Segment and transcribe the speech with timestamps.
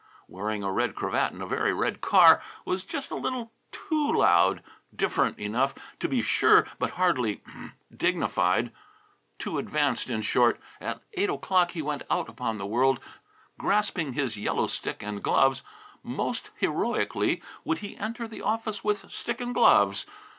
[0.27, 4.63] Wearing a red cravat in a very red car was just a little too loud
[4.95, 7.43] "different" enough, to be sure, but hardly
[7.95, 8.71] "dignified."
[9.37, 10.59] Too advanced, in short.
[10.79, 12.99] At eight o'clock he went out upon the world,
[13.59, 15.61] grasping his yellow stick and gloves.
[16.01, 20.07] Most heroically would he enter the office with stick and gloves.